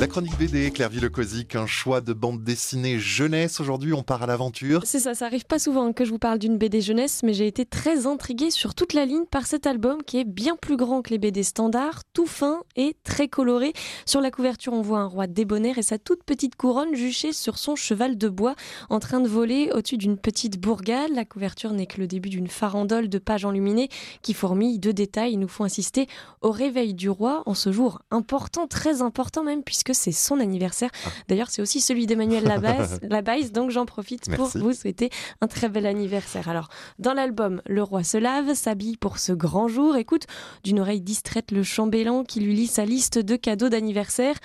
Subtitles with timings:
[0.00, 3.60] La chronique BD, Claire Villecosic, un choix de bande dessinée jeunesse.
[3.60, 4.80] Aujourd'hui, on part à l'aventure.
[4.86, 7.46] C'est ça, ça arrive pas souvent que je vous parle d'une BD jeunesse, mais j'ai
[7.46, 11.02] été très intriguée sur toute la ligne par cet album qui est bien plus grand
[11.02, 13.74] que les BD standards, tout fin et très coloré.
[14.06, 17.58] Sur la couverture, on voit un roi débonnaire et sa toute petite couronne juchée sur
[17.58, 18.54] son cheval de bois
[18.88, 21.10] en train de voler au-dessus d'une petite bourgade.
[21.14, 23.90] La couverture n'est que le début d'une farandole de pages enluminées
[24.22, 25.34] qui fourmillent de détails.
[25.34, 26.06] Ils nous font assister
[26.40, 30.90] au réveil du roi en ce jour important, très important même, puisque c'est son anniversaire.
[31.04, 31.10] Ah.
[31.28, 35.86] D'ailleurs, c'est aussi celui d'Emmanuel Labaisse, donc j'en profite pour vous souhaiter un très bel
[35.86, 36.48] anniversaire.
[36.48, 36.68] Alors,
[36.98, 40.26] dans l'album, le roi se lave, s'habille pour ce grand jour, écoute
[40.64, 44.36] d'une oreille distraite le chambellan qui lui lit sa liste de cadeaux d'anniversaire.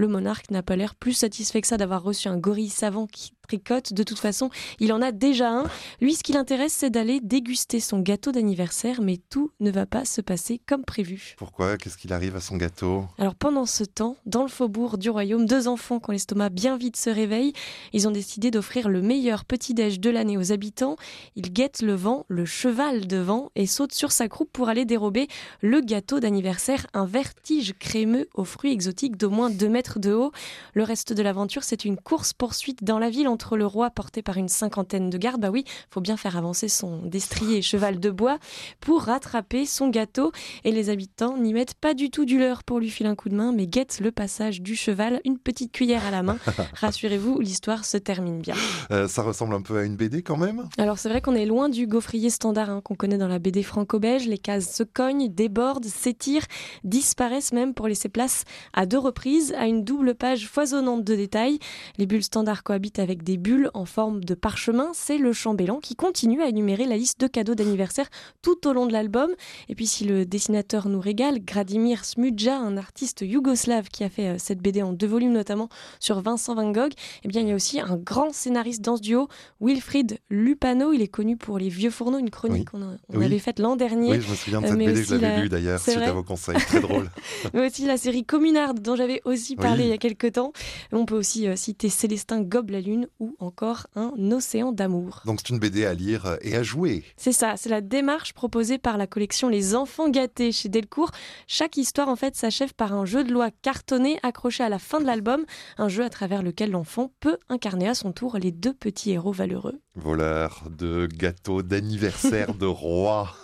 [0.00, 3.34] Le monarque n'a pas l'air plus satisfait que ça d'avoir reçu un gorille savant qui
[3.46, 3.92] tricote.
[3.92, 5.64] De toute façon, il en a déjà un.
[6.00, 10.06] Lui, ce qui l'intéresse, c'est d'aller déguster son gâteau d'anniversaire, mais tout ne va pas
[10.06, 11.34] se passer comme prévu.
[11.36, 11.76] Pourquoi?
[11.76, 13.04] Qu'est-ce qu'il arrive à son gâteau?
[13.18, 16.78] Alors pendant ce temps, dans le faubourg du royaume, deux enfants qui ont l'estomac bien
[16.78, 17.52] vide se réveillent.
[17.92, 20.96] Ils ont décidé d'offrir le meilleur petit-déj de l'année aux habitants.
[21.36, 24.86] Ils guettent le vent, le cheval de vent, et sautent sur sa croupe pour aller
[24.86, 25.28] dérober
[25.60, 30.32] le gâteau d'anniversaire, un vertige crémeux aux fruits exotiques d'au moins 2 mètres de haut.
[30.74, 34.36] Le reste de l'aventure, c'est une course-poursuite dans la ville entre le roi porté par
[34.36, 35.40] une cinquantaine de gardes.
[35.40, 38.38] Bah oui, faut bien faire avancer son destrier cheval de bois
[38.80, 40.32] pour rattraper son gâteau.
[40.64, 43.28] Et les habitants n'y mettent pas du tout du leur pour lui filer un coup
[43.28, 46.38] de main, mais guettent le passage du cheval, une petite cuillère à la main.
[46.74, 48.54] Rassurez-vous, l'histoire se termine bien.
[48.90, 50.68] Euh, ça ressemble un peu à une BD quand même?
[50.78, 53.62] Alors c'est vrai qu'on est loin du gaufrier standard hein, qu'on connaît dans la BD
[53.62, 54.26] franco-belge.
[54.26, 56.46] Les cases se cognent, débordent, s'étirent,
[56.84, 61.58] disparaissent même pour laisser place à deux reprises à une double page foisonnante de détails.
[61.98, 64.90] Les bulles standards cohabitent avec des bulles en forme de parchemin.
[64.92, 68.08] C'est le chambellan qui continue à énumérer la liste de cadeaux d'anniversaire
[68.42, 69.30] tout au long de l'album.
[69.68, 74.28] Et puis si le dessinateur nous régale, Gradimir Smudja, un artiste yougoslave qui a fait
[74.28, 76.92] euh, cette BD en deux volumes notamment sur Vincent Van Gogh,
[77.24, 79.28] eh bien il y a aussi un grand scénariste dans ce duo,
[79.60, 80.92] Wilfried Lupano.
[80.92, 82.82] Il est connu pour Les Vieux Fourneaux, une chronique qu'on
[83.20, 84.10] avait faite l'an dernier.
[84.10, 86.22] Oui, je me souviens de cette euh, BD, je l'avais lue d'ailleurs, suite à vos
[86.22, 86.56] conseils.
[86.56, 87.10] Très drôle.
[87.54, 90.52] mais aussi la série Communard dont j'avais aussi parlé il y a quelques temps.
[90.92, 95.22] On peut aussi euh, citer Célestin Gobe la Lune ou encore Un océan d'amour.
[95.26, 97.04] Donc c'est une BD à lire et à jouer.
[97.16, 101.10] C'est ça, c'est la démarche proposée par la collection Les Enfants Gâtés chez Delcourt.
[101.46, 105.00] Chaque histoire en fait s'achève par un jeu de loi cartonné accroché à la fin
[105.00, 105.44] de l'album,
[105.78, 109.32] un jeu à travers lequel l'enfant peut incarner à son tour les deux petits héros
[109.32, 109.80] valeureux.
[109.96, 113.34] Voleur de gâteaux d'anniversaire de roi.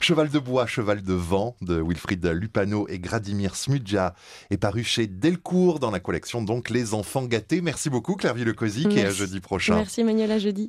[0.00, 4.14] Cheval de bois, cheval de vent de Wilfried Lupano et Gradimir Smudja
[4.50, 7.60] est paru chez Delcourt dans la collection donc Les Enfants Gâtés.
[7.60, 9.74] Merci beaucoup Claire Villecosic et à jeudi prochain.
[9.74, 10.64] Merci Emmanuel, à jeudi.